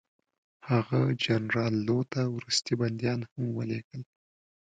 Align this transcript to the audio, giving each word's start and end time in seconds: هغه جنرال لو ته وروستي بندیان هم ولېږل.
هغه 0.69 0.99
جنرال 1.25 1.73
لو 1.87 1.99
ته 2.11 2.21
وروستي 2.35 2.73
بندیان 2.81 3.19
هم 3.31 3.43
ولېږل. 3.57 4.01